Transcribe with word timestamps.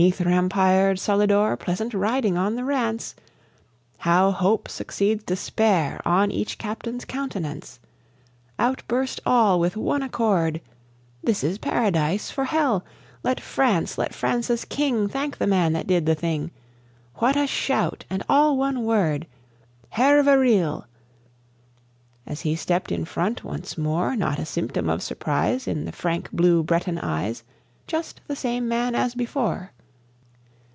'Neath 0.00 0.18
rampired 0.20 0.96
Solidor 1.00 1.56
pleasant 1.56 1.92
riding 1.92 2.38
on 2.38 2.54
the 2.54 2.62
Rance!" 2.62 3.16
How 3.96 4.30
hope 4.30 4.68
succeeds 4.68 5.24
despair 5.24 6.00
on 6.04 6.30
each 6.30 6.56
Captain's 6.56 7.04
countenance! 7.04 7.80
Out 8.60 8.84
burst 8.86 9.18
all 9.26 9.58
with 9.58 9.76
one 9.76 10.04
accord, 10.04 10.60
"This 11.24 11.42
is 11.42 11.58
Paradise 11.58 12.30
for 12.30 12.44
Hell! 12.44 12.84
Let 13.24 13.40
France, 13.40 13.98
let 13.98 14.14
France's 14.14 14.64
King 14.64 15.08
Thank 15.08 15.38
the 15.38 15.48
man 15.48 15.72
that 15.72 15.88
did 15.88 16.06
the 16.06 16.14
thing!" 16.14 16.52
What 17.16 17.36
a 17.36 17.48
shout, 17.48 18.04
and 18.08 18.22
all 18.28 18.56
one 18.56 18.84
word, 18.84 19.26
"Hervé 19.96 20.38
Riel!" 20.38 20.86
As 22.24 22.42
he 22.42 22.54
stepped 22.54 22.92
in 22.92 23.04
front 23.04 23.42
once 23.42 23.76
more, 23.76 24.14
Not 24.14 24.38
a 24.38 24.44
symptom 24.46 24.88
of 24.88 25.02
surprise 25.02 25.66
In 25.66 25.86
the 25.86 25.90
frank 25.92 26.30
blue 26.30 26.62
Breton 26.62 27.00
eyes, 27.00 27.42
Just 27.88 28.20
the 28.28 28.36
same 28.36 28.68
man 28.68 28.94
as 28.94 29.16
before. 29.16 29.72